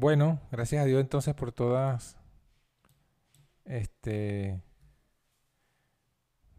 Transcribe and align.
Bueno, 0.00 0.40
gracias 0.52 0.82
a 0.82 0.84
Dios 0.84 1.00
entonces 1.00 1.34
por 1.34 1.50
todas 1.50 2.16
este 3.64 4.62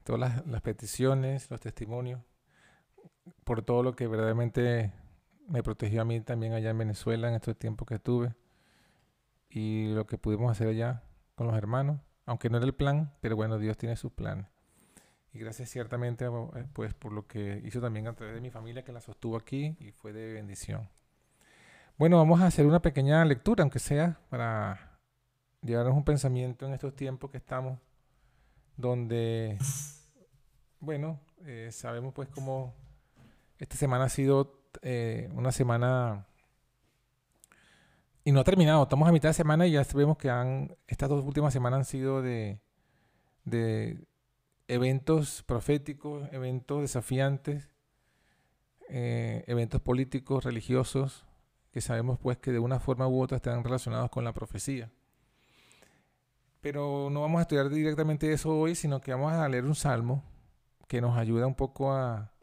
todas 0.04 0.46
las, 0.46 0.62
peticiones, 0.62 1.50
los 1.50 1.62
testimonios, 1.62 2.20
por 3.46 3.62
todo 3.62 3.82
lo 3.82 3.96
que 3.96 4.08
verdaderamente 4.08 4.92
me 5.48 5.64
protegió 5.64 6.02
a 6.02 6.06
mí 6.06 6.20
también 6.20 6.52
allá 6.52 6.72
en 6.72 6.80
Venezuela 6.80 7.30
en 7.30 7.36
estos 7.36 7.58
tiempos 7.58 7.88
que 7.88 7.96
estuve 7.96 8.36
y 9.50 9.88
lo 9.94 10.06
que 10.06 10.18
pudimos 10.18 10.52
hacer 10.52 10.68
allá 10.68 11.04
con 11.36 11.48
los 11.48 11.56
hermanos, 11.56 12.02
aunque 12.26 12.50
no 12.50 12.58
era 12.58 12.66
el 12.66 12.76
plan, 12.76 13.14
pero 13.22 13.38
bueno, 13.38 13.58
Dios 13.58 13.78
tiene 13.78 13.96
sus 13.96 14.12
planes. 14.12 14.48
Y 15.32 15.40
gracias 15.40 15.70
ciertamente 15.70 16.26
eh, 16.26 16.66
pues 16.74 16.94
por 16.94 17.14
lo 17.14 17.26
que 17.26 17.62
hizo 17.64 17.80
también 17.80 18.08
a 18.08 18.14
través 18.18 18.36
de 18.36 18.42
mi 18.42 18.50
familia 18.50 18.84
que 18.84 18.92
la 18.92 19.00
sostuvo 19.00 19.38
aquí 19.38 19.78
y 19.80 19.94
fue 19.94 20.12
de 20.12 20.34
bendición. 20.34 20.90
Bueno, 22.00 22.16
vamos 22.16 22.40
a 22.40 22.46
hacer 22.46 22.66
una 22.66 22.82
pequeña 22.82 23.26
lectura, 23.26 23.62
aunque 23.62 23.80
sea 23.80 24.22
para 24.30 25.02
llevarnos 25.62 25.98
un 25.98 26.06
pensamiento 26.06 26.66
en 26.66 26.72
estos 26.72 26.96
tiempos 26.96 27.30
que 27.30 27.36
estamos, 27.36 27.78
donde, 28.78 29.58
bueno, 30.80 31.20
eh, 31.46 31.68
sabemos 31.74 32.14
pues 32.14 32.30
cómo 32.30 32.74
esta 33.58 33.76
semana 33.76 34.06
ha 34.06 34.10
sido 34.10 34.62
eh, 34.82 35.30
una 35.34 35.52
semana 35.52 36.26
y 38.24 38.32
no 38.32 38.40
ha 38.40 38.44
terminado. 38.46 38.84
Estamos 38.84 39.10
a 39.10 39.12
mitad 39.12 39.28
de 39.28 39.34
semana 39.34 39.68
y 39.68 39.72
ya 39.72 39.86
vemos 39.94 40.18
que 40.18 40.30
han, 40.30 40.78
estas 40.88 41.10
dos 41.10 41.26
últimas 41.26 41.52
semanas 41.52 41.80
han 41.80 41.86
sido 41.86 42.22
de, 42.22 42.62
de 43.44 44.08
eventos 44.70 45.44
proféticos, 45.44 46.30
eventos 46.32 46.80
desafiantes, 46.80 47.68
eh, 48.88 49.44
eventos 49.48 49.82
políticos, 49.82 50.46
religiosos, 50.46 51.26
que 51.72 51.82
sabemos 51.82 52.20
pues 52.20 52.38
que 52.38 52.52
de 52.52 52.60
una 52.60 52.80
forma 52.80 53.08
u 53.08 53.22
otra 53.22 53.38
están 53.38 53.64
relacionados 53.64 54.10
con 54.10 54.24
la 54.24 54.34
profecía. 54.34 54.92
Pero 56.62 57.10
no 57.10 57.22
vamos 57.22 57.40
a 57.40 57.42
estudiar 57.44 57.70
directamente 57.70 58.34
eso 58.34 58.58
hoy, 58.58 58.76
sino 58.76 59.00
que 59.00 59.14
vamos 59.14 59.32
a 59.34 59.48
leer 59.48 59.66
un 59.66 59.76
salmo 59.76 60.24
que 60.88 61.02
nos 61.02 61.18
ayuda 61.18 61.48
un 61.48 61.56
poco 61.56 61.94
a, 61.94 62.34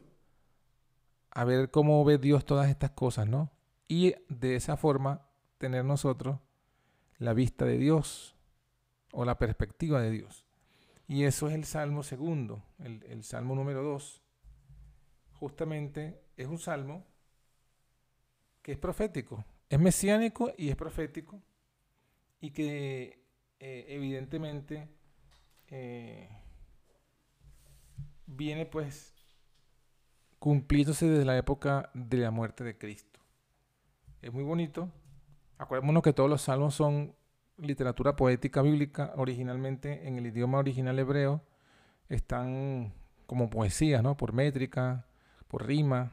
a 1.31 1.43
ver 1.43 1.69
cómo 1.69 2.03
ve 2.03 2.17
Dios 2.17 2.45
todas 2.45 2.69
estas 2.69 2.91
cosas, 2.91 3.27
¿no? 3.27 3.51
Y 3.87 4.15
de 4.29 4.55
esa 4.55 4.77
forma 4.77 5.27
tener 5.57 5.85
nosotros 5.85 6.39
la 7.19 7.33
vista 7.33 7.65
de 7.65 7.77
Dios 7.77 8.35
o 9.11 9.25
la 9.25 9.37
perspectiva 9.37 10.01
de 10.01 10.11
Dios. 10.11 10.45
Y 11.07 11.23
eso 11.23 11.47
es 11.47 11.55
el 11.55 11.63
Salmo 11.63 12.03
segundo, 12.03 12.63
el, 12.79 13.23
Salmo 13.23 13.55
número 13.55 13.81
dos. 13.81 14.21
Justamente 15.33 16.21
es 16.35 16.47
un 16.47 16.57
salmo 16.57 17.05
que 18.67 18.73
es 18.73 18.77
profético, 18.77 19.45
es 19.69 19.79
mesiánico 19.79 20.51
y 20.57 20.67
es 20.67 20.75
profético, 20.75 21.41
y 22.41 22.51
que 22.51 23.23
eh, 23.61 23.85
evidentemente 23.87 24.89
eh, 25.69 26.27
viene 28.25 28.65
pues 28.65 29.15
cumpliéndose 30.37 31.07
desde 31.07 31.23
la 31.23 31.37
época 31.37 31.89
de 31.93 32.17
la 32.17 32.29
muerte 32.29 32.65
de 32.65 32.77
Cristo. 32.77 33.21
Es 34.21 34.33
muy 34.33 34.43
bonito. 34.43 34.91
Acordémonos 35.57 36.03
que 36.03 36.11
todos 36.11 36.29
los 36.29 36.41
salmos 36.41 36.75
son 36.75 37.15
literatura 37.55 38.17
poética 38.17 38.61
bíblica, 38.61 39.13
originalmente 39.15 40.09
en 40.09 40.17
el 40.17 40.25
idioma 40.25 40.57
original 40.57 40.99
hebreo, 40.99 41.41
están 42.09 42.93
como 43.27 43.49
poesías, 43.49 44.03
¿no? 44.03 44.17
Por 44.17 44.33
métrica, 44.33 45.07
por 45.47 45.65
rima, 45.65 46.11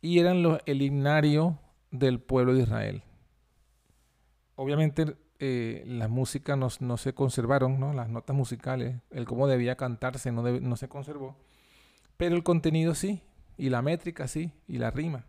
y 0.00 0.20
eran 0.20 0.42
los, 0.42 0.58
el 0.64 0.80
himnario 0.80 1.58
del 1.98 2.20
pueblo 2.20 2.54
de 2.54 2.62
Israel. 2.62 3.02
Obviamente 4.54 5.16
eh, 5.38 5.84
las 5.86 6.08
músicas 6.08 6.56
no, 6.80 6.96
se 6.96 7.14
conservaron, 7.14 7.78
¿no? 7.78 7.92
Las 7.92 8.08
notas 8.08 8.34
musicales, 8.34 8.96
el 9.10 9.26
cómo 9.26 9.46
debía 9.46 9.76
cantarse 9.76 10.32
no, 10.32 10.42
no 10.42 10.76
se 10.76 10.88
conservó, 10.88 11.36
pero 12.16 12.34
el 12.36 12.42
contenido 12.42 12.94
sí, 12.94 13.22
y 13.56 13.68
la 13.68 13.82
métrica 13.82 14.28
sí, 14.28 14.52
y 14.66 14.78
la 14.78 14.90
rima. 14.90 15.26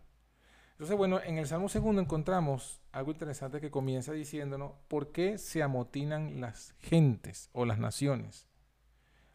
Entonces, 0.78 0.96
bueno, 0.96 1.20
en 1.20 1.38
el 1.38 1.46
Salmo 1.48 1.68
segundo 1.68 2.00
encontramos 2.00 2.80
algo 2.92 3.10
interesante 3.10 3.60
que 3.60 3.68
comienza 3.68 4.12
diciéndonos 4.12 4.74
por 4.86 5.10
qué 5.10 5.36
se 5.36 5.60
amotinan 5.60 6.40
las 6.40 6.72
gentes 6.78 7.50
o 7.52 7.64
las 7.64 7.80
naciones. 7.80 8.46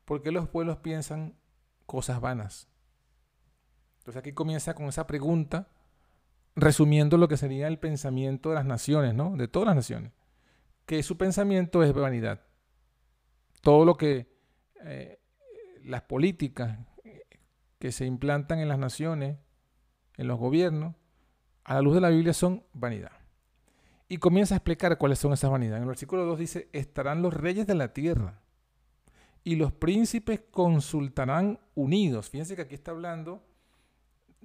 ¿Por 0.05 0.21
qué 0.21 0.31
los 0.31 0.47
pueblos 0.47 0.77
piensan 0.77 1.35
cosas 1.85 2.21
vanas? 2.21 2.69
Entonces 3.97 4.19
aquí 4.19 4.31
comienza 4.31 4.73
con 4.73 4.85
esa 4.85 5.05
pregunta, 5.05 5.67
resumiendo 6.55 7.17
lo 7.17 7.27
que 7.27 7.37
sería 7.37 7.67
el 7.67 7.79
pensamiento 7.79 8.49
de 8.49 8.55
las 8.55 8.65
naciones, 8.65 9.13
¿no? 9.13 9.35
De 9.35 9.47
todas 9.47 9.67
las 9.67 9.75
naciones. 9.75 10.11
Que 10.85 11.01
su 11.03 11.17
pensamiento 11.17 11.83
es 11.83 11.93
vanidad. 11.93 12.41
Todo 13.61 13.85
lo 13.85 13.95
que 13.95 14.27
eh, 14.83 15.19
las 15.83 16.03
políticas 16.03 16.79
que 17.79 17.91
se 17.91 18.05
implantan 18.05 18.59
en 18.59 18.69
las 18.69 18.79
naciones, 18.79 19.37
en 20.17 20.27
los 20.27 20.39
gobiernos, 20.39 20.95
a 21.63 21.75
la 21.75 21.81
luz 21.81 21.95
de 21.95 22.01
la 22.01 22.09
Biblia 22.09 22.33
son 22.33 22.63
vanidad. 22.73 23.11
Y 24.07 24.17
comienza 24.17 24.55
a 24.55 24.57
explicar 24.57 24.97
cuáles 24.97 25.19
son 25.19 25.33
esas 25.33 25.49
vanidades. 25.49 25.77
En 25.77 25.83
el 25.83 25.89
versículo 25.89 26.25
2 26.25 26.39
dice, 26.39 26.69
estarán 26.71 27.21
los 27.21 27.33
reyes 27.33 27.65
de 27.65 27.75
la 27.75 27.93
tierra 27.93 28.41
y 29.43 29.55
los 29.55 29.71
príncipes 29.73 30.41
consultarán 30.51 31.59
unidos. 31.75 32.29
Fíjense 32.29 32.55
que 32.55 32.61
aquí 32.63 32.75
está 32.75 32.91
hablando 32.91 33.43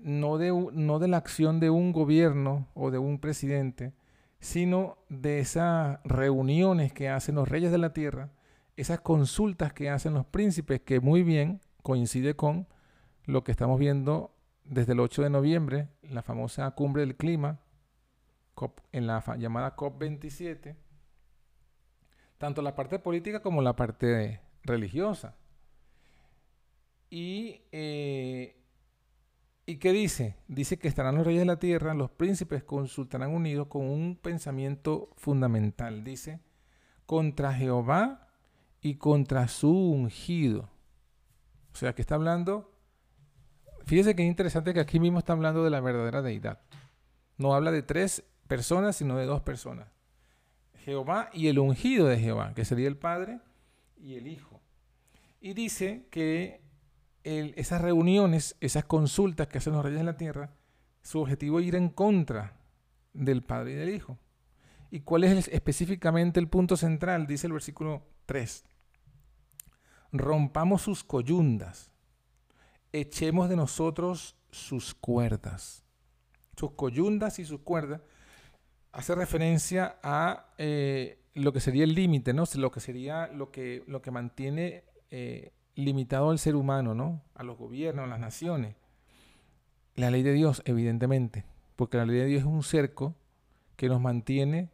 no 0.03 0.38
de, 0.38 0.50
no 0.72 0.98
de 0.98 1.09
la 1.09 1.16
acción 1.16 1.60
de 1.60 1.70
un 1.70 1.92
gobierno 1.92 2.69
o 2.75 2.91
de 2.91 2.98
un 2.98 3.19
presidente, 3.19 3.92
sino 4.41 4.98
de 5.09 5.41
esas 5.41 6.00
reuniones 6.04 6.92
que 6.92 7.09
hacen 7.09 7.34
los 7.34 7.48
reyes 7.48 7.70
de 7.72 7.78
la 7.78 7.92
tierra, 7.92 8.31
esas 8.76 9.00
consultas 9.00 9.72
que 9.72 9.91
hacen 9.91 10.14
los 10.14 10.26
príncipes, 10.26 10.81
que 10.81 11.00
muy 11.00 11.22
bien 11.22 11.60
coincide 11.82 12.34
con 12.34 12.69
lo 13.25 13.42
que 13.44 13.50
estamos 13.50 13.78
viendo 13.78 14.34
desde 14.64 14.92
el 14.92 15.00
8 15.00 15.22
de 15.22 15.31
noviembre, 15.31 15.88
la 16.03 16.22
famosa 16.22 16.70
cumbre 16.72 17.00
del 17.03 17.16
clima, 17.16 17.60
en 18.92 19.06
la 19.06 19.22
llamada 19.36 19.76
COP27, 19.76 20.76
tanto 22.38 22.62
la 22.62 22.75
parte 22.75 22.98
política 22.98 23.41
como 23.41 23.62
la 23.62 23.76
parte 23.76 24.41
religiosa. 24.62 25.36
Y, 27.10 27.62
eh, 27.72 28.58
¿Y 29.69 29.77
qué 29.77 29.93
dice? 29.93 30.34
Dice 30.49 30.79
que 30.79 30.89
estarán 30.89 31.17
los 31.17 31.27
reyes 31.27 31.43
de 31.43 31.47
la 31.47 31.59
tierra, 31.59 31.93
los 31.93 32.11
príncipes 32.11 32.65
consultarán 32.65 33.34
unidos 33.34 33.67
con 33.67 33.84
un 33.84 34.17
pensamiento 34.17 35.11
fundamental. 35.19 36.05
Dice, 36.05 36.41
contra 37.05 37.53
Jehová 37.53 38.28
y 38.81 38.95
contra 38.95 39.47
su 39.47 39.71
ungido. 39.71 40.71
O 41.75 41.77
sea, 41.77 41.95
que 41.95 42.01
está 42.01 42.15
hablando 42.15 42.73
Fíjese 43.84 44.17
que 44.17 44.23
es 44.23 44.28
interesante 44.28 44.73
que 44.73 44.81
aquí 44.81 44.99
mismo 45.01 45.19
está 45.19 45.34
hablando 45.34 45.62
de 45.65 45.69
la 45.71 45.81
verdadera 45.81 46.23
deidad. 46.23 46.61
No 47.37 47.55
habla 47.55 47.71
de 47.71 47.83
tres 47.83 48.25
personas, 48.47 48.97
sino 48.97 49.19
de 49.19 49.27
dos 49.27 49.43
personas. 49.43 49.89
Jehová 50.84 51.28
y 51.34 51.49
el 51.49 51.59
ungido 51.59 52.07
de 52.07 52.19
Jehová, 52.19 52.55
que 52.55 52.65
sería 52.65 52.89
el 52.89 52.97
Padre 52.97 53.41
y 53.99 54.15
el 54.15 54.28
Hijo. 54.28 54.62
Y 55.43 55.53
dice 55.53 56.07
que 56.11 56.62
esas 57.56 57.81
reuniones, 57.81 58.56
esas 58.61 58.84
consultas 58.84 59.49
que 59.49 59.59
hacen 59.59 59.75
los 59.75 59.84
reyes 59.84 60.00
de 60.00 60.05
la 60.05 60.16
tierra, 60.16 60.50
su 61.03 61.21
objetivo 61.21 61.61
es 61.61 61.66
ir 61.66 61.75
en 61.75 61.89
contra 61.89 62.56
del 63.12 63.43
Padre 63.43 63.72
y 63.72 63.77
del 63.77 63.94
Hijo. 63.94 64.19
¿Y 64.91 65.00
cuál 65.00 65.25
es 65.25 65.49
específicamente 65.49 66.41
el 66.41 66.49
punto 66.49 66.77
central? 66.77 67.27
Dice 67.27 67.47
el 67.47 67.53
versículo 67.53 68.03
3. 68.27 68.65
Rompamos 70.12 70.83
sus 70.83 71.05
coyundas 71.05 71.91
echemos 72.93 73.49
de 73.49 73.56
nosotros 73.56 74.37
sus 74.50 74.95
cuerdas. 74.95 75.84
Sus 76.56 76.72
coyundas 76.72 77.39
y 77.39 77.45
sus 77.45 77.60
cuerdas 77.60 78.00
hace 78.93 79.15
referencia 79.15 79.99
a 80.03 80.53
eh, 80.59 81.21
lo 81.34 81.53
que 81.53 81.60
sería 81.60 81.84
el 81.84 81.95
límite, 81.95 82.33
¿no? 82.33 82.45
Lo 82.57 82.71
que 82.71 82.80
sería 82.80 83.28
lo 83.28 83.51
que, 83.51 83.84
lo 83.86 84.03
que 84.03 84.10
mantiene 84.10 84.84
eh, 85.10 85.53
limitado 85.84 86.30
al 86.30 86.41
ser 86.41 86.57
humano, 86.57 86.92
¿no? 86.92 87.22
A 87.34 87.45
los 87.45 87.57
gobiernos, 87.57 88.04
a 88.04 88.09
las 88.09 88.19
naciones. 88.19 88.75
La 89.95 90.10
ley 90.10 90.25
de 90.25 90.33
Dios, 90.33 90.60
evidentemente, 90.65 91.45
porque 91.77 91.97
la 91.97 92.04
ley 92.04 92.16
de 92.16 92.25
Dios 92.27 92.41
es 92.41 92.47
un 92.47 92.65
cerco 92.65 93.15
que 93.77 93.89
nos 93.89 94.01
mantiene 94.01 94.71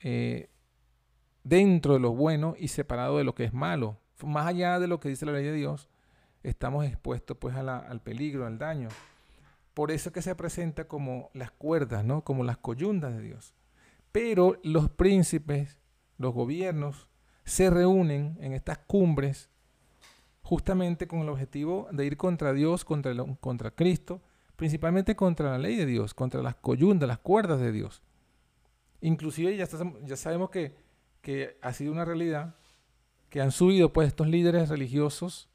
eh, 0.00 0.50
dentro 1.44 1.94
de 1.94 2.00
lo 2.00 2.12
bueno 2.12 2.56
y 2.58 2.68
separado 2.68 3.18
de 3.18 3.24
lo 3.24 3.36
que 3.36 3.44
es 3.44 3.52
malo. 3.52 4.00
Más 4.24 4.46
allá 4.46 4.80
de 4.80 4.88
lo 4.88 4.98
que 4.98 5.08
dice 5.08 5.24
la 5.24 5.32
ley 5.32 5.44
de 5.44 5.52
Dios, 5.52 5.88
estamos 6.42 6.84
expuestos 6.84 7.36
pues 7.36 7.54
al 7.54 8.00
peligro, 8.00 8.44
al 8.44 8.58
daño. 8.58 8.88
Por 9.72 9.92
eso 9.92 10.10
que 10.10 10.20
se 10.20 10.34
presenta 10.34 10.88
como 10.88 11.30
las 11.32 11.52
cuerdas, 11.52 12.04
¿no? 12.04 12.24
Como 12.24 12.42
las 12.42 12.58
coyundas 12.58 13.14
de 13.16 13.22
Dios. 13.22 13.54
Pero 14.10 14.58
los 14.64 14.90
príncipes, 14.90 15.78
los 16.18 16.34
gobiernos, 16.34 17.08
se 17.44 17.70
reúnen 17.70 18.36
en 18.40 18.52
estas 18.52 18.78
cumbres 18.78 19.51
justamente 20.42 21.06
con 21.06 21.20
el 21.20 21.28
objetivo 21.28 21.88
de 21.92 22.06
ir 22.06 22.16
contra 22.16 22.52
Dios, 22.52 22.84
contra, 22.84 23.14
contra 23.40 23.70
Cristo, 23.70 24.20
principalmente 24.56 25.16
contra 25.16 25.50
la 25.50 25.58
ley 25.58 25.76
de 25.76 25.86
Dios, 25.86 26.14
contra 26.14 26.42
las 26.42 26.56
coyundas, 26.56 27.08
las 27.08 27.18
cuerdas 27.18 27.60
de 27.60 27.72
Dios. 27.72 28.02
Inclusive 29.00 29.56
ya, 29.56 29.66
ya 30.04 30.16
sabemos 30.16 30.50
que, 30.50 30.76
que 31.20 31.58
ha 31.62 31.72
sido 31.72 31.92
una 31.92 32.04
realidad 32.04 32.56
que 33.28 33.40
han 33.40 33.50
subido 33.50 33.92
pues 33.92 34.08
estos 34.08 34.28
líderes 34.28 34.68
religiosos 34.68 35.48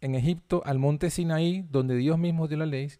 en 0.00 0.14
Egipto 0.14 0.62
al 0.64 0.78
monte 0.78 1.10
Sinaí, 1.10 1.66
donde 1.70 1.96
Dios 1.96 2.18
mismo 2.18 2.46
dio 2.46 2.58
la 2.58 2.66
ley, 2.66 2.92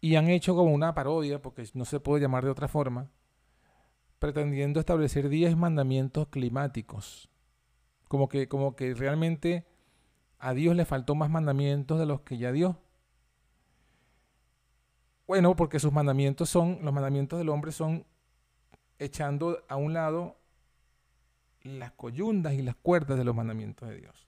y 0.00 0.16
han 0.16 0.28
hecho 0.28 0.54
como 0.54 0.72
una 0.72 0.94
parodia, 0.94 1.42
porque 1.42 1.68
no 1.74 1.84
se 1.84 2.00
puede 2.00 2.22
llamar 2.22 2.44
de 2.44 2.50
otra 2.50 2.68
forma, 2.68 3.10
pretendiendo 4.18 4.80
establecer 4.80 5.28
10 5.28 5.56
mandamientos 5.56 6.28
climáticos. 6.28 7.28
Como 8.08 8.28
que, 8.28 8.48
como 8.48 8.76
que 8.76 8.94
realmente 8.94 9.66
a 10.40 10.54
Dios 10.54 10.74
le 10.74 10.84
faltó 10.84 11.14
más 11.14 11.30
mandamientos 11.30 11.98
de 11.98 12.06
los 12.06 12.22
que 12.22 12.38
ya 12.38 12.50
dio. 12.52 12.78
Bueno, 15.26 15.54
porque 15.54 15.78
sus 15.78 15.92
mandamientos 15.92 16.48
son, 16.50 16.80
los 16.82 16.92
mandamientos 16.92 17.38
del 17.38 17.50
hombre 17.50 17.70
son 17.70 18.04
echando 18.98 19.64
a 19.68 19.76
un 19.76 19.92
lado 19.92 20.36
las 21.62 21.92
coyundas 21.92 22.54
y 22.54 22.62
las 22.62 22.74
cuerdas 22.74 23.18
de 23.18 23.24
los 23.24 23.34
mandamientos 23.34 23.88
de 23.88 23.96
Dios. 23.96 24.26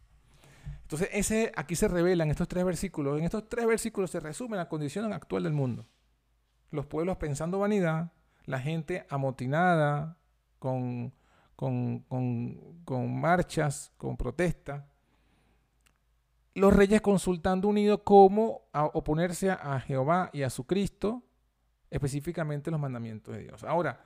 Entonces, 0.82 1.08
ese, 1.12 1.52
aquí 1.56 1.74
se 1.74 1.88
revelan 1.88 2.30
estos 2.30 2.48
tres 2.48 2.64
versículos. 2.64 3.18
En 3.18 3.24
estos 3.24 3.48
tres 3.48 3.66
versículos 3.66 4.10
se 4.10 4.20
resume 4.20 4.56
la 4.56 4.68
condición 4.68 5.10
actual 5.12 5.44
del 5.44 5.54
mundo. 5.54 5.86
Los 6.70 6.86
pueblos 6.86 7.16
pensando 7.16 7.58
vanidad, 7.58 8.12
la 8.44 8.58
gente 8.58 9.06
amotinada 9.08 10.18
con, 10.58 11.14
con, 11.56 12.00
con, 12.84 13.20
marchas, 13.20 13.92
con 13.96 14.16
protestas. 14.16 14.84
Los 16.54 16.74
reyes 16.74 17.00
consultando 17.00 17.68
unidos 17.68 18.00
cómo 18.04 18.68
oponerse 18.72 19.50
a 19.50 19.80
Jehová 19.80 20.30
y 20.32 20.42
a 20.42 20.50
su 20.50 20.64
Cristo, 20.66 21.22
específicamente 21.90 22.70
los 22.70 22.80
mandamientos 22.80 23.34
de 23.34 23.42
Dios. 23.42 23.64
Ahora, 23.64 24.04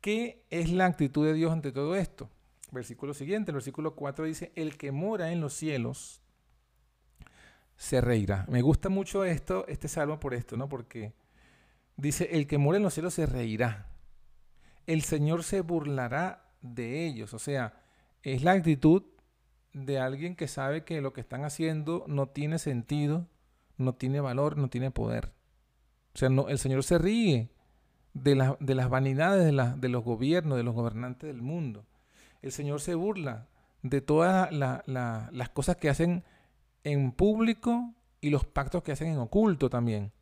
¿qué 0.00 0.44
es 0.50 0.70
la 0.70 0.86
actitud 0.86 1.24
de 1.24 1.34
Dios 1.34 1.52
ante 1.52 1.72
todo 1.72 1.94
esto? 1.94 2.30
Versículo 2.70 3.14
siguiente, 3.14 3.50
el 3.50 3.56
versículo 3.56 3.94
4 3.94 4.24
dice, 4.24 4.52
el 4.54 4.76
que 4.76 4.92
mora 4.92 5.32
en 5.32 5.40
los 5.40 5.54
cielos 5.54 6.22
se 7.76 8.00
reirá. 8.00 8.44
Me 8.48 8.60
gusta 8.60 8.88
mucho 8.88 9.24
esto, 9.24 9.66
este 9.68 9.88
salmo 9.88 10.18
por 10.20 10.34
esto, 10.34 10.56
¿no? 10.56 10.68
Porque 10.68 11.14
dice, 11.96 12.28
el 12.32 12.46
que 12.46 12.58
mora 12.58 12.76
en 12.76 12.82
los 12.82 12.92
cielos 12.92 13.14
se 13.14 13.24
reirá. 13.24 13.86
El 14.86 15.02
Señor 15.02 15.44
se 15.44 15.60
burlará 15.60 16.50
de 16.60 17.06
ellos. 17.06 17.34
O 17.34 17.38
sea, 17.38 17.80
es 18.22 18.42
la 18.42 18.52
actitud 18.52 19.04
de 19.72 19.98
alguien 19.98 20.36
que 20.36 20.48
sabe 20.48 20.84
que 20.84 21.00
lo 21.00 21.12
que 21.12 21.20
están 21.20 21.44
haciendo 21.44 22.04
no 22.08 22.28
tiene 22.28 22.58
sentido, 22.58 23.26
no 23.76 23.94
tiene 23.94 24.20
valor, 24.20 24.56
no 24.56 24.68
tiene 24.68 24.90
poder. 24.90 25.32
O 26.14 26.18
sea, 26.18 26.28
no, 26.28 26.48
el 26.48 26.58
Señor 26.58 26.82
se 26.82 26.98
ríe 26.98 27.50
de, 28.14 28.56
de 28.60 28.74
las 28.74 28.88
vanidades 28.88 29.44
de, 29.44 29.74
de 29.76 29.88
los 29.88 30.04
gobiernos, 30.04 30.56
de 30.56 30.64
los 30.64 30.74
gobernantes 30.74 31.28
del 31.28 31.42
mundo 31.42 31.84
el 32.42 32.52
Señor 32.52 32.80
se 32.80 32.94
burla 32.94 33.48
de 33.82 34.00
todas 34.00 34.52
las 34.52 35.48
cosas 35.50 35.76
que 35.76 35.88
hacen 35.88 36.24
en 36.84 37.12
público 37.12 37.94
y 38.20 38.30
los 38.30 38.44
pactos 38.44 38.82
que 38.82 38.92
hacen 38.92 39.08
en 39.08 39.18
oculto 39.18 39.70
también. 39.70 40.12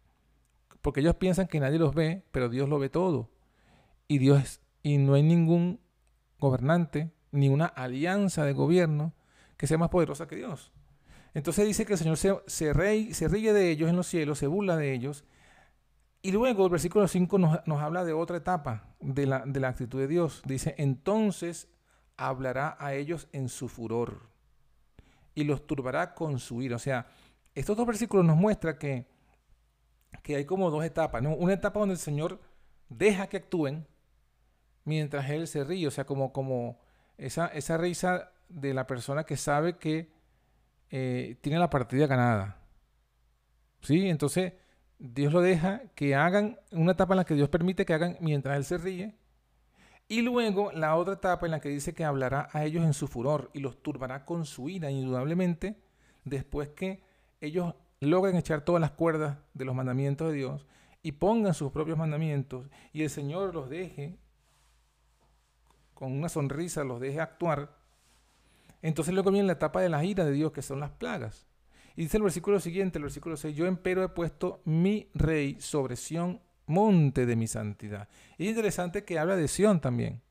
Porque 0.83 1.01
ellos 1.01 1.17
piensan 1.17 1.49
que 1.49 1.61
nadie 1.61 1.79
los 1.79 1.95
ve, 1.95 2.25
pero 2.33 2.49
Dios 2.49 2.69
lo 2.69 2.79
ve 2.79 2.89
todo. 2.89 3.31
Y 4.09 4.19
Dios 4.19 4.61
y 4.83 4.99
no 4.99 5.15
hay 5.15 5.23
ningún 5.23 5.81
gobernante 6.39 7.13
ni 7.33 7.49
una 7.49 7.67
alianza 7.67 8.45
de 8.45 8.53
gobierno 8.53 9.13
que 9.57 9.67
sea 9.67 9.79
más 9.79 9.89
poderosa 9.89 10.27
que 10.27 10.37
Dios. 10.37 10.73
Entonces 11.35 11.67
dice 11.67 11.85
que 11.85 11.95
el 11.95 11.99
Señor 11.99 12.17
se, 12.17 12.35
se, 12.47 13.15
se 13.15 13.29
ríe 13.29 13.53
de 13.53 13.71
ellos 13.71 13.91
en 13.91 13.97
los 13.97 14.07
cielos, 14.07 14.39
se 14.39 14.47
burla 14.47 14.77
de 14.77 14.95
ellos. 14.95 15.25
Y 16.23 16.33
luego 16.33 16.65
el 16.65 16.71
versículo 16.71 17.07
5 17.07 17.39
nos, 17.39 17.83
habla 17.83 18.05
de 18.05 18.13
otra 18.13 18.39
etapa 18.39 18.97
de 19.01 19.27
la, 19.27 19.45
de 19.47 19.61
la 19.61 19.69
actitud 19.69 20.01
de 20.01 20.09
Dios. 20.09 20.43
Dice, 20.45 20.75
entonces 20.79 21.69
hablará 22.17 22.77
a 22.81 22.95
ellos 22.95 23.29
en 23.33 23.49
su 23.49 23.69
furor 23.69 24.29
y 25.35 25.45
los 25.45 25.67
turbará 25.67 26.15
con 26.15 26.39
su 26.39 26.63
ira. 26.63 26.77
O 26.77 26.81
sea, 26.81 27.07
estos 27.55 27.77
dos 27.77 27.87
versículos 27.87 28.25
nos 28.25 28.37
muestran 28.37 28.79
que, 28.79 29.07
que 30.23 30.37
hay 30.37 30.45
como 30.47 30.71
dos 30.71 30.85
etapas. 30.85 31.23
Una 31.23 31.53
etapa 31.53 31.79
donde 31.79 31.95
el 31.95 32.01
Señor 32.01 32.41
deja 32.89 33.29
que 33.29 33.37
actúen 33.37 33.87
mientras 34.85 35.29
Él 35.31 35.47
se 35.47 35.65
ríe. 35.65 35.87
O 35.87 35.91
sea, 35.91 36.07
como, 36.07 36.33
como 36.33 36.81
esa, 37.19 37.47
esa 37.49 37.77
risa 37.77 38.33
de 38.49 38.75
la 38.75 38.87
persona 38.87 39.25
que 39.25 39.37
sabe 39.37 39.77
que 39.77 40.11
eh, 40.91 41.37
tiene 41.41 41.59
la 41.59 41.71
partida 41.71 42.07
ganada. 42.07 42.59
¿Sí? 43.83 44.09
Entonces, 44.09 44.55
Dios 44.99 45.33
lo 45.33 45.41
deja 45.41 45.83
que 45.95 46.15
hagan 46.15 46.59
una 46.73 46.93
etapa 46.93 47.15
en 47.15 47.19
la 47.19 47.25
que 47.25 47.35
Dios 47.35 47.49
permite 47.49 47.85
que 47.85 47.95
hagan 47.95 48.17
mientras 48.21 48.57
Él 48.57 48.65
se 48.65 48.79
ríe 48.79 49.15
y 50.09 50.23
luego 50.23 50.71
la 50.73 50.95
otra 50.97 51.15
etapa 51.15 51.47
en 51.47 51.53
la 51.53 51.61
que 51.61 51.69
dice 51.69 51.93
que 51.93 52.05
hablará 52.05 52.49
a 52.53 52.65
ellos 52.65 52.85
en 52.85 52.95
su 52.95 53.09
furor 53.09 53.51
y 53.53 53.59
los 53.59 53.83
turbará 53.83 54.25
con 54.25 54.47
su 54.47 54.69
ira, 54.69 54.91
indudablemente, 54.91 55.77
después 56.25 56.69
que 56.69 57.03
ellos 57.41 57.75
logren 57.99 58.37
echar 58.37 58.61
todas 58.61 58.81
las 58.81 58.93
cuerdas 58.93 59.39
de 59.55 59.65
los 59.65 59.75
mandamientos 59.75 60.29
de 60.29 60.35
Dios 60.35 60.67
y 61.03 61.13
pongan 61.13 61.55
sus 61.55 61.73
propios 61.73 61.99
mandamientos 61.99 62.69
y 62.93 63.03
el 63.03 63.11
Señor 63.11 63.53
los 63.53 63.69
deje, 63.69 64.17
con 65.95 66.13
una 66.13 66.29
sonrisa, 66.29 66.85
los 66.85 67.01
deje 67.01 67.21
actuar. 67.21 67.75
Entonces 68.87 69.13
luego 69.13 69.33
viene 69.33 69.49
la 69.49 69.55
etapa 69.55 69.81
de 69.81 69.89
la 69.89 70.05
ira 70.05 70.25
de 70.25 70.31
Dios, 70.31 70.53
que 70.53 70.63
son 70.63 70.79
las 70.79 70.91
plagas. 70.91 71.47
Y 71.97 72.03
dice 72.03 72.19
el 72.19 72.23
versículo 72.23 72.61
siguiente, 72.61 72.99
el 72.99 73.03
versículo 73.03 73.37
6, 73.37 73.57
yo 73.57 73.67
empero 73.67 74.05
he 74.05 74.09
puesto 74.11 74.61
mi 74.65 75.09
rey 75.13 75.57
sobre 75.61 75.97
Sión 75.97 76.41
monte 76.67 77.27
de 77.27 77.35
mi 77.35 77.49
santidad. 77.49 78.09
Y 78.39 78.45
es 78.45 78.51
interesante 78.51 79.05
que 79.05 79.19
habla 79.19 79.35
de 79.35 79.49
Sión 79.49 79.81
también. 79.81 80.23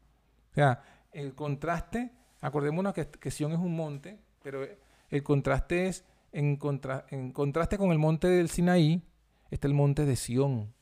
O 0.51 0.53
sea, 0.55 0.81
el 1.11 1.35
contraste, 1.35 2.11
acordémonos 2.39 2.93
que, 2.93 3.09
que 3.09 3.29
Sión 3.29 3.51
es 3.51 3.59
un 3.59 3.75
monte, 3.75 4.19
pero 4.41 4.65
el 5.09 5.23
contraste 5.23 5.87
es, 5.87 6.05
en, 6.31 6.55
contraste 6.55 7.77
con 7.77 7.91
el 7.91 7.97
monte 7.97 8.29
del 8.29 8.47
Sinaí, 8.47 9.03
está 9.51 9.67
el 9.67 9.73
monte 9.73 10.05
de 10.05 10.15
Sión. 10.15 10.73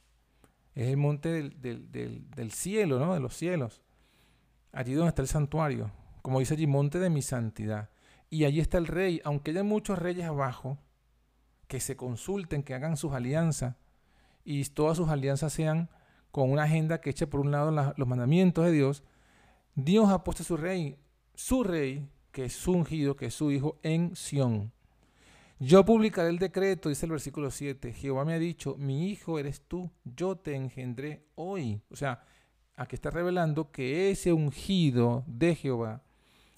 Es 0.75 0.89
el 0.89 0.97
monte 0.97 1.29
del, 1.29 1.59
del, 1.91 2.29
del, 2.29 2.51
cielo, 2.51 2.99
¿no? 2.99 3.15
De 3.15 3.19
los 3.19 3.35
cielos. 3.35 3.81
Allí 4.71 4.93
donde 4.93 5.09
está 5.09 5.23
el 5.23 5.27
santuario. 5.27 5.91
Como 6.23 6.39
dice 6.39 6.55
allí, 6.55 6.65
monte 6.65 6.97
de 6.99 7.11
mi 7.11 7.21
santidad. 7.21 7.89
Y 8.29 8.45
allí 8.45 8.61
está 8.61 8.79
el 8.79 8.87
rey, 8.87 9.21
aunque 9.25 9.51
haya 9.51 9.61
muchos 9.61 9.99
reyes 9.99 10.25
abajo, 10.25 10.79
que 11.67 11.79
se 11.79 11.95
consulten, 11.95 12.63
que 12.63 12.73
hagan 12.73 12.97
sus 12.97 13.13
alianzas, 13.13 13.75
y 14.45 14.63
todas 14.65 14.97
sus 14.97 15.09
alianzas 15.09 15.53
sean 15.53 15.89
con 16.31 16.49
una 16.49 16.63
agenda 16.63 17.01
que 17.01 17.11
eche 17.11 17.27
por 17.27 17.41
un 17.41 17.51
lado 17.51 17.71
los 17.95 18.07
mandamientos 18.07 18.65
de 18.65 18.71
Dios, 18.71 19.03
Dios 19.75 20.09
ha 20.09 20.23
puesto 20.23 20.43
a 20.43 20.45
su 20.45 20.57
rey, 20.57 20.97
su 21.35 21.63
rey, 21.63 22.09
que 22.31 22.45
es 22.45 22.53
su 22.53 22.71
ungido, 22.71 23.15
que 23.15 23.27
es 23.27 23.33
su 23.33 23.51
hijo, 23.51 23.77
en 23.83 24.15
Sión. 24.15 24.71
Yo 25.59 25.83
publicaré 25.83 26.29
el 26.29 26.39
decreto, 26.39 26.89
dice 26.89 27.05
el 27.05 27.11
versículo 27.11 27.51
7. 27.51 27.93
Jehová 27.93 28.23
me 28.23 28.33
ha 28.33 28.39
dicho, 28.39 28.75
mi 28.77 29.09
hijo 29.09 29.39
eres 29.39 29.61
tú, 29.67 29.91
yo 30.03 30.37
te 30.37 30.55
engendré 30.55 31.27
hoy. 31.35 31.81
O 31.89 31.95
sea, 31.95 32.23
aquí 32.75 32.95
está 32.95 33.11
revelando 33.11 33.71
que 33.71 34.09
ese 34.09 34.31
ungido 34.33 35.23
de 35.27 35.55
Jehová 35.55 36.01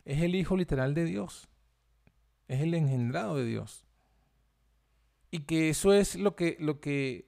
es 0.05 0.21
el 0.21 0.35
hijo 0.35 0.55
literal 0.55 0.93
de 0.93 1.05
Dios. 1.05 1.49
Es 2.47 2.61
el 2.61 2.73
engendrado 2.73 3.35
de 3.35 3.45
Dios. 3.45 3.85
Y 5.31 5.39
que 5.39 5.69
eso 5.69 5.93
es 5.93 6.15
lo 6.15 6.35
que, 6.35 6.55
lo 6.59 6.79
que 6.79 7.27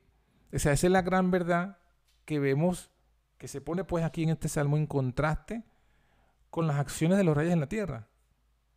o 0.53 0.59
sea, 0.59 0.73
esa 0.73 0.87
es 0.87 0.93
la 0.93 1.01
gran 1.01 1.31
verdad 1.31 1.77
que 2.25 2.39
vemos 2.39 2.91
que 3.37 3.47
se 3.47 3.61
pone 3.61 3.83
pues 3.83 4.03
aquí 4.03 4.23
en 4.23 4.29
este 4.29 4.49
salmo 4.49 4.77
en 4.77 4.87
contraste 4.87 5.63
con 6.49 6.67
las 6.67 6.77
acciones 6.77 7.17
de 7.17 7.23
los 7.23 7.35
reyes 7.35 7.53
en 7.53 7.59
la 7.59 7.69
tierra. 7.69 8.07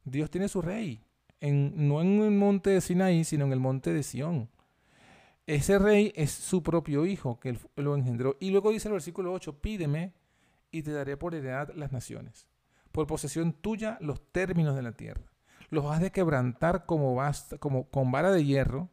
Dios 0.05 0.31
tiene 0.31 0.49
su 0.49 0.61
rey, 0.61 1.05
no 1.41 2.01
en 2.01 2.23
el 2.23 2.33
monte 2.33 2.71
de 2.71 2.81
Sinaí, 2.81 3.25
sino 3.25 3.47
en 3.47 3.53
el 3.53 3.61
monte 3.61 3.93
de 3.93 4.03
Sión. 4.03 4.51
Ese 5.47 5.79
rey 5.79 6.13
es 6.15 6.31
su 6.31 6.63
propio 6.63 7.07
hijo 7.07 7.41
que 7.41 7.51
él 7.51 7.59
lo 7.77 7.97
engendró. 7.97 8.37
Y 8.41 8.51
luego 8.51 8.71
dice 8.71 8.89
el 8.89 8.93
versículo 8.93 9.33
8, 9.33 9.61
pídeme 9.61 10.13
y 10.71 10.83
te 10.83 10.93
daré 10.93 11.17
por 11.17 11.35
heredad 11.35 11.73
las 11.75 11.93
naciones, 11.93 12.47
por 12.93 13.07
posesión 13.07 13.53
tuya 13.53 13.99
los 14.01 14.21
términos 14.33 14.75
de 14.77 14.83
la 14.83 14.93
tierra. 14.93 15.23
Los 15.71 15.87
has 15.87 16.01
de 16.01 16.11
quebrantar 16.11 16.87
como, 16.87 17.15
basta, 17.15 17.59
como 17.59 17.89
con 17.89 18.11
vara 18.11 18.33
de 18.33 18.45
hierro 18.45 18.89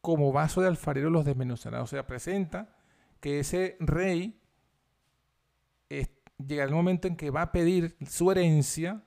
como 0.00 0.32
vaso 0.32 0.60
de 0.60 0.68
alfarero 0.68 1.10
los 1.10 1.24
desmenuzará. 1.24 1.82
O 1.82 1.86
sea, 1.86 2.06
presenta 2.06 2.74
que 3.20 3.40
ese 3.40 3.76
rey 3.80 4.40
llega 6.46 6.64
el 6.64 6.70
momento 6.70 7.08
en 7.08 7.16
que 7.16 7.30
va 7.30 7.42
a 7.42 7.52
pedir 7.52 7.96
su 8.08 8.30
herencia 8.30 9.02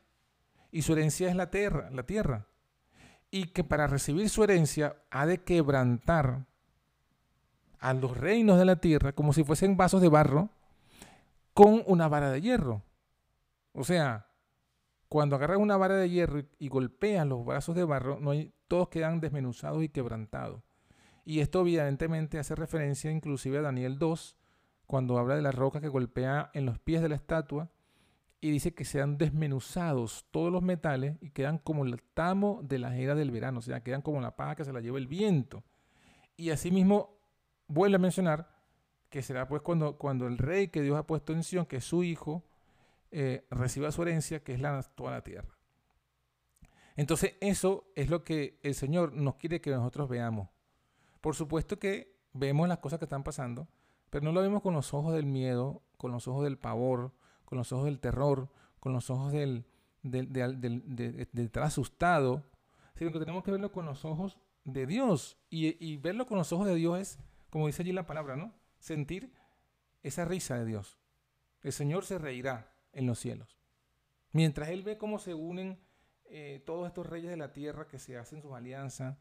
y 0.72 0.84
su 0.84 0.94
herencia 0.94 1.30
es 1.30 1.36
la 1.36 1.50
tierra, 1.50 1.90
la 1.92 2.04
tierra. 2.04 2.48
Y 3.32 3.48
que 3.48 3.64
para 3.64 3.88
recibir 3.88 4.30
su 4.30 4.44
herencia 4.44 4.96
ha 5.10 5.26
de 5.26 5.44
quebrantar 5.44 6.46
a 7.80 7.94
los 7.94 8.16
reinos 8.16 8.60
de 8.60 8.66
la 8.66 8.78
tierra 8.78 9.14
como 9.14 9.34
si 9.34 9.44
fuesen 9.44 9.76
vasos 9.76 10.02
de 10.02 10.10
barro 10.10 10.50
con 11.54 11.84
una 11.88 12.08
vara 12.08 12.32
de 12.32 12.42
hierro. 12.42 12.84
O 13.74 13.84
sea, 13.84 14.28
cuando 15.10 15.36
agarras 15.36 15.58
una 15.58 15.78
vara 15.78 15.96
de 15.96 16.10
hierro 16.10 16.44
y, 16.58 16.68
golpeas 16.70 17.28
los 17.28 17.46
vasos 17.46 17.76
de 17.76 17.84
barro, 17.84 18.20
no 18.20 18.32
hay, 18.32 18.54
todos 18.68 18.90
quedan 18.90 19.20
desmenuzados 19.20 19.84
y 19.84 19.90
quebrantados. 19.90 20.64
Y 21.26 21.40
esto 21.40 21.62
evidentemente 21.62 22.40
hace 22.40 22.56
referencia 22.56 23.12
inclusive 23.12 23.60
a 23.60 23.62
Daniel 23.62 24.00
2, 24.00 24.36
cuando 24.88 25.18
habla 25.18 25.36
de 25.36 25.42
la 25.42 25.52
roca 25.52 25.82
que 25.82 25.88
golpea 25.88 26.52
en 26.54 26.66
los 26.66 26.80
pies 26.80 27.02
de 27.02 27.10
la 27.10 27.16
estatua 27.16 27.70
y 28.42 28.52
dice 28.52 28.74
que 28.74 28.86
sean 28.86 29.18
desmenuzados 29.18 30.26
todos 30.32 30.52
los 30.52 30.62
metales 30.62 31.16
y 31.22 31.30
quedan 31.30 31.60
como 31.60 31.86
el 31.86 32.02
tamo 32.14 32.60
de 32.64 32.78
la 32.78 32.98
era 32.98 33.16
del 33.16 33.32
verano, 33.32 33.60
o 33.60 33.62
sea, 33.62 33.82
quedan 33.82 34.02
como 34.02 34.20
la 34.20 34.36
paja 34.36 34.56
que 34.56 34.66
se 34.66 34.74
la 34.74 34.82
lleva 34.82 34.98
el 34.98 35.08
viento. 35.08 35.64
Y 36.36 36.50
asimismo 36.50 37.18
vuelve 37.68 37.96
a 37.96 38.00
mencionar 38.00 38.50
que 39.10 39.22
será 39.22 39.48
pues 39.48 39.62
cuando, 39.62 39.98
cuando 39.98 40.28
el 40.28 40.38
rey 40.38 40.68
que 40.70 40.82
Dios 40.82 40.98
ha 40.98 41.08
puesto 41.08 41.34
en 41.34 41.44
Sion, 41.44 41.66
que 41.66 41.78
es 41.78 41.86
su 41.86 42.04
hijo, 42.04 42.44
eh, 43.16 43.46
reciba 43.52 43.92
su 43.92 44.02
herencia, 44.02 44.44
que 44.44 44.54
es 44.54 44.60
la, 44.60 44.82
toda 44.82 45.12
la 45.12 45.24
tierra. 45.24 45.56
Entonces 46.96 47.36
eso 47.42 47.86
es 47.96 48.10
lo 48.10 48.24
que 48.24 48.60
el 48.64 48.74
Señor 48.74 49.14
nos 49.14 49.36
quiere 49.36 49.62
que 49.62 49.70
nosotros 49.70 50.10
veamos. 50.10 50.50
Por 51.22 51.36
supuesto 51.36 51.78
que 51.78 52.18
vemos 52.34 52.68
las 52.68 52.80
cosas 52.80 52.98
que 52.98 53.06
están 53.06 53.24
pasando, 53.24 53.68
pero 54.10 54.26
no 54.26 54.32
lo 54.32 54.42
vemos 54.42 54.64
con 54.64 54.74
los 54.74 54.96
ojos 54.96 55.14
del 55.14 55.28
miedo, 55.28 55.84
con 55.98 56.12
los 56.12 56.28
ojos 56.28 56.44
del 56.44 56.58
pavor, 56.58 57.14
con 57.46 57.60
los 57.60 57.72
ojos 57.72 57.86
del 57.86 58.00
terror, 58.00 58.50
con 58.80 58.94
los 58.94 59.12
ojos 59.12 59.32
del, 59.32 59.66
del, 60.02 61.28
estar 61.34 61.64
asustado, 61.64 62.44
sino 62.96 63.12
que 63.12 63.20
tenemos 63.20 63.44
que 63.44 63.52
verlo 63.52 63.72
con 63.72 63.86
los 63.86 64.06
ojos 64.06 64.40
de 64.64 64.88
Dios. 64.88 65.38
Y, 65.52 65.78
y, 65.86 65.98
verlo 65.98 66.26
con 66.26 66.40
los 66.40 66.52
ojos 66.52 66.66
de 66.66 66.74
Dios 66.74 67.00
es, 67.00 67.20
como 67.52 67.68
dice 67.68 67.84
allí 67.84 67.92
la 67.92 68.08
palabra, 68.08 68.36
¿no? 68.36 68.54
Sentir 68.80 69.32
esa 70.02 70.26
risa 70.26 70.58
de 70.58 70.66
Dios. 70.66 70.98
El 71.62 71.74
Señor 71.74 72.06
se 72.06 72.18
reirá 72.18 72.73
en 72.94 73.08
los 73.08 73.20
cielos. 73.20 73.58
Mientras 74.32 74.70
Él 74.70 74.84
ve 74.84 74.98
cómo 74.98 75.20
se 75.20 75.34
unen 75.34 75.80
eh, 76.26 76.64
todos 76.66 76.88
estos 76.88 77.06
reyes 77.06 77.30
de 77.30 77.38
la 77.38 77.54
tierra 77.54 77.88
que 77.88 78.00
se 78.00 78.18
hacen 78.18 78.42
sus 78.42 78.54
alianzas, 78.54 79.18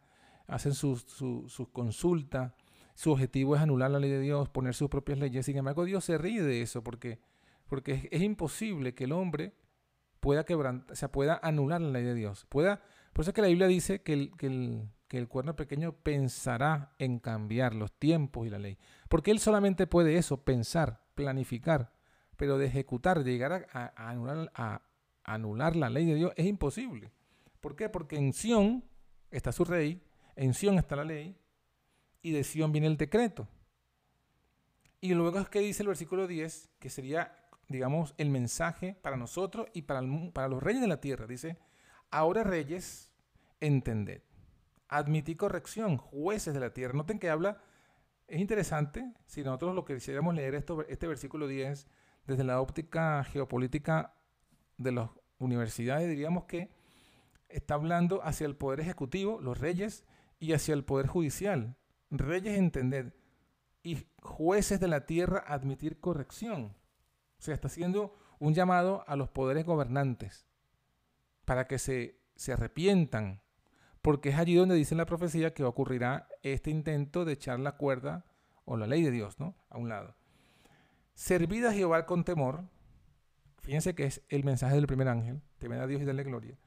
hacen 0.47 0.75
sus 0.75 1.03
su, 1.03 1.71
consultas, 1.73 2.53
su 2.95 3.13
objetivo 3.13 3.57
es 3.57 3.63
anular 3.63 3.91
la 3.91 3.99
ley 3.99 4.11
de 4.11 4.21
Dios, 4.21 4.49
poner 4.49 4.75
sus 4.75 4.89
propias 4.89 5.19
leyes. 5.19 5.45
Sin 5.45 5.57
embargo, 5.57 5.85
Dios 5.85 6.05
se 6.05 6.19
ríe 6.19 6.43
de 6.43 6.63
eso 6.63 6.83
porque, 6.83 7.21
porque 7.67 8.09
es, 8.11 8.23
imposible 8.23 8.95
que 8.95 9.05
el 9.05 9.13
hombre 9.13 9.55
pueda 10.21 10.45
quebrantar, 10.45 10.93
o 10.93 10.97
sea, 10.97 11.11
pueda 11.11 11.39
anular 11.43 11.81
la 11.81 11.91
ley 11.91 12.05
de 12.05 12.15
Dios. 12.15 12.47
Pueda, 12.49 12.81
por 13.13 13.23
eso 13.23 13.31
es 13.31 13.35
que 13.35 13.43
la 13.43 13.49
Biblia 13.49 13.67
dice 13.67 14.03
que 14.03 14.13
el, 14.13 14.37
que 14.37 14.47
el, 14.47 14.89
que 15.09 15.19
el 15.19 15.29
cuerno 15.29 15.57
pequeño 15.57 15.93
pensará 15.93 16.95
en 16.99 17.19
cambiar 17.19 17.75
los 17.75 17.93
tiempos 17.93 18.47
y 18.47 18.51
la 18.51 18.59
ley. 18.59 18.79
Porque 19.11 19.31
él 19.31 19.39
solamente 19.39 19.87
puede 19.87 20.17
eso, 20.17 20.45
pensar, 20.45 21.03
planificar, 21.15 21.93
pero 22.43 22.59
de 22.59 22.67
ejecutar, 22.67 23.23
de 23.23 23.31
llegar 23.31 23.69
a, 23.73 23.93
anular, 24.11 24.51
a, 24.57 24.83
anular 25.23 25.77
la 25.77 25.89
ley 25.89 26.07
de 26.07 26.17
Dios 26.17 26.33
es 26.35 26.45
imposible. 26.45 27.13
¿Por 27.61 27.77
qué? 27.77 27.89
Porque 27.89 28.17
en 28.17 28.33
Sión 28.33 28.83
está 29.31 29.53
su 29.53 29.65
rey, 29.65 30.03
en 30.35 30.53
Sión 30.53 30.77
está 30.77 30.97
la 30.97 31.05
ley, 31.05 31.39
y 32.21 32.33
de 32.33 32.43
Sión 32.43 32.73
viene 32.73 32.89
el 32.89 32.97
decreto. 32.97 33.47
Y 35.01 35.15
luego 35.15 35.39
es 35.39 35.49
que 35.51 35.61
dice 35.61 35.85
el 35.85 35.87
versículo 35.87 36.27
10, 36.27 36.71
que 36.81 36.91
sería, 36.91 37.33
digamos, 37.69 38.13
el 38.19 38.29
mensaje 38.29 38.97
para 39.01 39.17
nosotros 39.17 39.69
y 39.73 39.83
para, 39.83 40.03
para 40.33 40.49
los 40.49 40.61
reyes 40.61 40.83
de 40.83 40.89
la 40.89 41.01
tierra. 41.01 41.29
Dice, 41.29 41.59
ahora 42.11 42.43
reyes, 42.43 43.13
entended. 43.61 44.21
Admití 44.89 45.37
corrección, 45.37 45.97
jueces 45.97 46.55
de 46.55 46.59
la 46.59 46.75
tierra. 46.75 46.95
Noten 46.95 47.21
que 47.21 47.31
habla, 47.31 47.63
es 48.27 48.41
interesante, 48.41 49.13
si 49.27 49.45
nosotros 49.45 49.77
lo 49.77 49.85
que 49.85 49.95
quisiéramos 49.95 50.35
leer 50.35 50.57
esto, 50.57 50.85
este 50.89 51.07
versículo 51.07 51.47
10 51.47 51.87
desde 52.27 52.45
la 52.45 52.61
óptica 52.61 53.25
geopolítica 53.25 54.15
de 54.77 54.93
las 54.93 55.11
universidades, 55.39 56.09
diríamos 56.09 56.45
que 56.45 56.71
está 57.49 57.75
hablando 57.75 58.23
hacia 58.23 58.47
el 58.47 58.57
poder 58.57 58.81
ejecutivo, 58.81 59.41
los 59.41 59.59
reyes, 59.59 60.05
y 60.39 60.55
hacia 60.55 60.75
el 60.75 60.85
poder 60.85 61.07
judicial. 61.07 61.77
Reyes 62.11 62.59
entender 62.59 63.15
y 63.83 64.07
jueces 64.23 64.81
de 64.81 64.89
la 64.89 65.07
tierra 65.07 65.45
admitir 65.47 66.01
corrección. 66.01 66.77
O 67.39 67.43
sea, 67.43 67.55
está 67.55 67.69
haciendo 67.69 68.15
un 68.39 68.55
llamado 68.55 69.05
a 69.07 69.17
los 69.17 69.31
poderes 69.31 69.65
gobernantes 69.65 70.47
para 71.45 71.67
que 71.67 71.79
se, 71.79 72.21
se 72.37 72.53
arrepientan, 72.53 73.41
porque 74.01 74.31
es 74.31 74.37
allí 74.37 74.55
donde 74.55 74.75
dice 74.75 74.95
la 74.95 75.07
profecía 75.07 75.55
que 75.55 75.65
ocurrirá 75.65 76.29
este 76.43 76.71
intento 76.71 77.25
de 77.25 77.35
echar 77.35 77.61
la 77.61 77.77
cuerda 77.77 78.25
o 78.65 78.77
la 78.77 78.87
ley 78.87 79.03
de 79.03 79.11
Dios, 79.11 79.39
¿no? 79.39 79.57
A 79.71 79.79
un 79.79 79.89
lado. 79.89 80.17
Servid 81.15 81.67
a 81.67 81.73
Jehová 81.73 82.07
con 82.07 82.25
temor, 82.25 82.65
Fíjense 83.63 83.95
que 83.95 84.05
es 84.05 84.23
el 84.29 84.43
mensaje 84.43 84.75
del 84.75 84.89
primer 84.89 85.09
ángel, 85.09 85.41
temed 85.59 85.79
a 85.79 85.87
Dios 85.87 86.03
y 86.03 86.05
dale 86.05 86.25
gloria. 86.25 86.59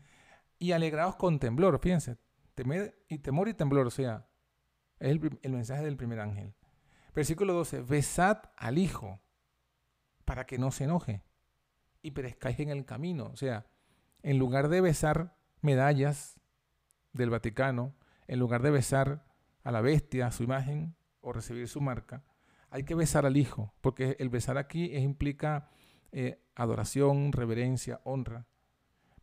Y 0.58 0.72
alegraos 0.72 1.18
con 1.18 1.40
temblor, 1.40 1.78
fíjense, 1.80 2.18
temed 2.56 2.94
y 3.10 3.18
temor 3.20 3.50
y 3.50 3.54
temblor, 3.54 3.88
o 3.88 3.92
sea, 3.92 4.28
es 5.00 5.12
el, 5.12 5.52
mensaje 5.52 5.84
del 5.84 5.98
primer 5.98 6.22
ángel. 6.22 6.56
Versículo 7.14 7.54
12, 7.54 7.82
besad 7.82 8.44
al 8.56 8.78
Hijo 8.78 9.20
para 10.24 10.46
que 10.46 10.58
no 10.58 10.72
se 10.72 10.86
enoje 10.86 11.22
y 12.02 12.12
perezcáis 12.12 12.60
en 12.62 12.70
el 12.70 12.86
camino. 12.86 13.26
O 13.26 13.36
sea, 13.36 13.66
en 14.24 14.40
lugar 14.40 14.70
de 14.70 14.80
besar 14.80 15.36
medallas 15.60 16.40
del 17.12 17.30
Vaticano, 17.30 17.94
en 18.28 18.40
lugar 18.40 18.62
de 18.62 18.72
besar 18.72 19.26
a 19.64 19.72
la 19.72 19.82
bestia, 19.82 20.28
a 20.28 20.32
su 20.32 20.44
imagen, 20.44 20.96
o 21.20 21.34
recibir 21.34 21.68
su 21.68 21.82
marca, 21.82 22.24
hay 22.76 22.84
que 22.84 22.94
besar 22.94 23.26
al 23.26 23.38
Hijo, 23.38 23.74
porque 23.80 24.18
el 24.20 24.28
besar 24.28 24.58
aquí 24.58 24.94
implica 24.98 25.70
eh, 26.12 26.44
adoración, 26.56 27.32
reverencia, 27.32 28.02
honra. 28.04 28.48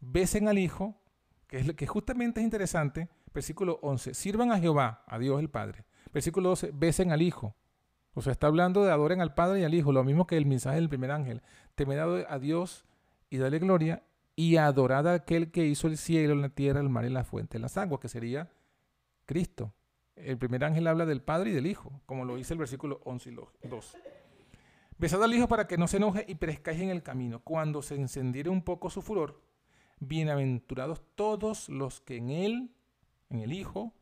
Besen 0.01 0.49
al 0.49 0.59
Hijo, 0.59 1.03
que, 1.47 1.59
es, 1.59 1.73
que 1.75 1.87
justamente 1.87 2.41
es 2.41 2.45
interesante, 2.45 3.11
versículo 3.35 3.79
11, 3.83 4.15
sirvan 4.15 4.53
a 4.53 4.59
Jehová, 4.59 5.05
a 5.07 5.19
Dios 5.19 5.39
el 5.39 5.51
Padre. 5.51 5.85
Versículo 6.15 6.49
12, 6.49 6.71
besen 6.73 7.13
al 7.13 7.21
Hijo. 7.21 7.55
O 8.15 8.23
sea, 8.23 8.33
está 8.33 8.47
hablando 8.47 8.85
de 8.85 8.91
adoren 8.91 9.21
al 9.21 9.35
Padre 9.35 9.61
y 9.61 9.65
al 9.65 9.75
Hijo, 9.75 9.93
lo 9.93 10.03
mismo 10.03 10.27
que 10.27 10.39
el 10.39 10.47
mensaje 10.47 10.77
del 10.77 10.89
primer 10.89 11.11
ángel. 11.11 11.43
Temed 11.75 12.25
a 12.27 12.39
Dios 12.39 12.87
y 13.29 13.37
dale 13.37 13.59
gloria 13.59 14.03
y 14.35 14.57
adorad 14.57 15.07
a 15.09 15.15
aquel 15.15 15.51
que 15.51 15.67
hizo 15.67 15.89
el 15.89 15.99
cielo, 15.99 16.35
la 16.37 16.49
tierra, 16.49 16.81
el 16.81 16.89
mar 16.89 17.05
y 17.05 17.11
la 17.11 17.25
fuente 17.25 17.59
las 17.59 17.77
aguas, 17.77 18.01
que 18.01 18.09
sería 18.09 18.51
Cristo. 19.27 19.75
El 20.17 20.39
primer 20.39 20.65
ángel 20.65 20.87
habla 20.87 21.07
del 21.07 21.23
Padre 21.23 21.51
y 21.51 21.53
del 21.53 21.67
Hijo, 21.67 22.01
como 22.07 22.25
lo 22.25 22.37
dice 22.37 22.55
el 22.55 22.59
versículo 22.59 23.01
11 23.05 23.31
y 23.31 23.69
2. 23.69 23.97
Besad 24.99 25.23
al 25.25 25.35
Hijo 25.35 25.49
para 25.49 25.67
que 25.67 25.79
no 25.79 25.89
se 25.89 25.97
enoje 25.97 26.25
y 26.29 26.35
perezcáis 26.35 26.81
en 26.81 26.91
el 26.91 27.03
camino. 27.03 27.41
Cuando 27.41 27.83
se 27.83 27.97
encendiere 27.97 28.51
un 28.51 28.63
poco 28.63 28.91
su 28.91 29.03
furor, 29.03 29.43
bienaventurados 29.99 31.03
todos 31.15 31.69
los 31.69 32.01
que 32.01 32.17
en 32.17 32.31
Él, 32.31 32.71
en 33.31 33.41
el 33.41 33.53
Hijo, 33.53 33.95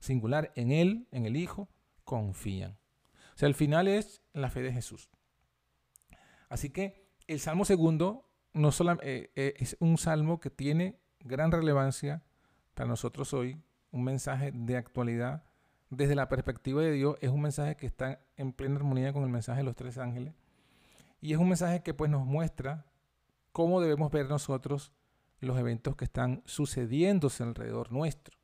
singular, 0.00 0.52
en 0.56 0.72
Él, 0.72 1.08
en 1.10 1.26
el 1.26 1.36
Hijo, 1.36 1.68
confían. 2.04 2.78
O 3.34 3.38
sea, 3.38 3.48
el 3.48 3.54
final 3.54 3.88
es 3.88 4.22
la 4.32 4.50
fe 4.50 4.62
de 4.62 4.72
Jesús. 4.72 5.08
Así 6.48 6.70
que 6.70 7.08
el 7.26 7.40
Salmo 7.40 7.64
segundo 7.64 8.28
no 8.54 8.70
solo, 8.70 8.96
eh, 9.02 9.32
eh, 9.34 9.54
es 9.58 9.76
un 9.80 9.98
salmo 9.98 10.40
que 10.40 10.48
tiene 10.48 11.00
gran 11.20 11.52
relevancia 11.52 12.22
para 12.74 12.88
nosotros 12.88 13.34
hoy, 13.34 13.60
un 13.94 14.02
mensaje 14.02 14.50
de 14.52 14.76
actualidad 14.76 15.44
desde 15.88 16.16
la 16.16 16.28
perspectiva 16.28 16.82
de 16.82 16.90
Dios, 16.90 17.16
es 17.20 17.30
un 17.30 17.40
mensaje 17.40 17.76
que 17.76 17.86
está 17.86 18.20
en 18.36 18.52
plena 18.52 18.74
armonía 18.74 19.12
con 19.12 19.22
el 19.22 19.28
mensaje 19.28 19.60
de 19.60 19.64
los 19.64 19.76
tres 19.76 19.98
ángeles. 19.98 20.34
Y 21.20 21.32
es 21.32 21.38
un 21.38 21.48
mensaje 21.48 21.82
que 21.82 21.94
pues 21.94 22.10
nos 22.10 22.26
muestra 22.26 22.86
cómo 23.52 23.80
debemos 23.80 24.10
ver 24.10 24.28
nosotros 24.28 24.92
los 25.38 25.56
eventos 25.58 25.94
que 25.94 26.06
están 26.06 26.42
sucediéndose 26.44 27.44
alrededor 27.44 27.92
nuestro, 27.92 28.36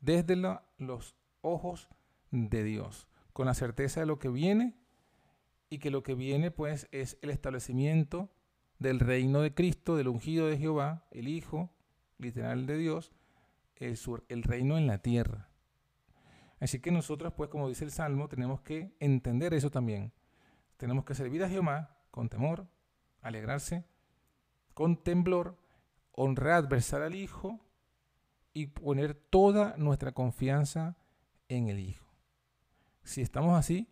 desde 0.00 0.34
los 0.78 1.14
ojos 1.40 1.88
de 2.32 2.64
Dios, 2.64 3.06
con 3.32 3.46
la 3.46 3.54
certeza 3.54 4.00
de 4.00 4.06
lo 4.06 4.18
que 4.18 4.28
viene 4.28 4.74
y 5.70 5.78
que 5.78 5.92
lo 5.92 6.02
que 6.02 6.14
viene 6.14 6.50
pues 6.50 6.88
es 6.90 7.16
el 7.22 7.30
establecimiento 7.30 8.28
del 8.80 8.98
reino 8.98 9.40
de 9.40 9.54
Cristo, 9.54 9.94
del 9.94 10.08
ungido 10.08 10.48
de 10.48 10.58
Jehová, 10.58 11.06
el 11.12 11.28
Hijo 11.28 11.70
literal 12.18 12.66
de 12.66 12.76
Dios, 12.76 13.12
el, 13.78 14.42
reino 14.42 14.78
en 14.78 14.86
la 14.86 14.98
tierra. 14.98 15.48
Así 16.60 16.80
que 16.80 16.90
nosotros, 16.90 17.32
pues, 17.34 17.50
como 17.50 17.68
dice 17.68 17.84
el 17.84 17.90
Salmo, 17.90 18.28
tenemos 18.28 18.60
que 18.62 18.94
entender 18.98 19.54
eso 19.54 19.70
también. 19.70 20.12
Tenemos 20.76 21.04
que 21.04 21.14
servir 21.14 21.44
a 21.44 21.48
Jehová 21.48 21.98
con 22.10 22.28
temor, 22.28 22.66
alegrarse, 23.20 23.84
con 24.74 25.02
temblor, 25.02 25.58
honrar, 26.12 26.68
versar 26.68 27.02
al 27.02 27.14
Hijo 27.14 27.60
y 28.54 28.68
poner 28.68 29.14
toda 29.14 29.76
nuestra 29.76 30.12
confianza 30.12 30.96
en 31.48 31.68
el 31.68 31.78
Hijo. 31.78 32.06
Si 33.02 33.20
estamos 33.20 33.58
así, 33.58 33.88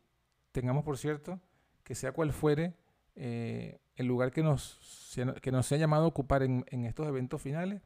tengamos 0.53 0.85
por 0.85 0.99
cierto 0.99 1.41
que 1.85 1.95
sea 1.95 2.12
cual 2.12 2.33
fuere 2.33 2.75
eh, 3.14 3.81
el 3.97 4.07
lugar 4.07 4.33
que 4.33 4.43
nos, 4.43 5.12
que 5.43 5.53
nos 5.53 5.67
sea 5.67 5.79
llamado 5.79 6.05
a 6.05 6.09
ocupar 6.09 6.43
en 6.43 6.85
estos 6.85 7.07
eventos 7.07 7.43
finales, 7.43 7.83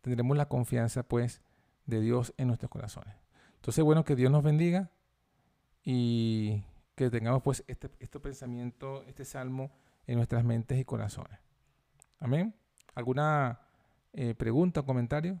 tendremos 0.00 0.36
la 0.36 0.48
confianza 0.48 1.02
pues 1.02 1.42
de 1.86 2.00
Dios 2.00 2.34
en 2.36 2.48
nuestros 2.48 2.70
corazones. 2.70 3.14
Entonces, 3.56 3.84
bueno, 3.84 4.04
que 4.04 4.16
Dios 4.16 4.30
nos 4.30 4.42
bendiga 4.42 4.90
y 5.82 6.62
que 6.94 7.10
tengamos 7.10 7.42
pues 7.42 7.64
este, 7.66 7.90
este 7.98 8.20
pensamiento, 8.20 9.02
este 9.04 9.24
salmo 9.24 9.70
en 10.06 10.16
nuestras 10.16 10.44
mentes 10.44 10.78
y 10.78 10.84
corazones. 10.84 11.38
Amén. 12.18 12.54
¿Alguna 12.94 13.60
eh, 14.12 14.34
pregunta 14.34 14.80
o 14.80 14.84
comentario? 14.84 15.40